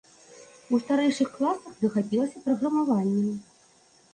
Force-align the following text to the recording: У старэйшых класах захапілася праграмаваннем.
У 0.77 0.77
старэйшых 0.83 1.29
класах 1.35 1.77
захапілася 1.83 2.43
праграмаваннем. 2.47 3.37